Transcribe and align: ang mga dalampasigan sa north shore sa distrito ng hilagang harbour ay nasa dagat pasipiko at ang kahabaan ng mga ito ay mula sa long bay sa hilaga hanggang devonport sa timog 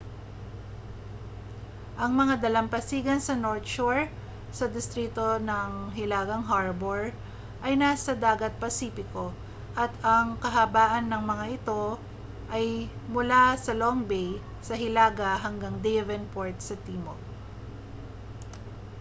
ang 2.01 2.11
mga 2.21 2.35
dalampasigan 2.45 3.19
sa 3.23 3.33
north 3.43 3.67
shore 3.75 4.03
sa 4.57 4.65
distrito 4.75 5.27
ng 5.49 5.71
hilagang 5.99 6.41
harbour 6.51 7.01
ay 7.65 7.73
nasa 7.83 8.11
dagat 8.25 8.53
pasipiko 8.63 9.25
at 9.83 9.91
ang 10.13 10.27
kahabaan 10.43 11.05
ng 11.07 11.21
mga 11.31 11.45
ito 11.57 11.83
ay 12.55 12.67
mula 13.13 13.45
sa 13.65 13.73
long 13.81 13.99
bay 14.11 14.29
sa 14.67 14.73
hilaga 14.81 15.29
hanggang 15.45 15.75
devonport 15.87 16.55
sa 16.67 16.73
timog 16.85 17.21